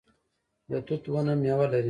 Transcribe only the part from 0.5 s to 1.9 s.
د توت ونه میوه لري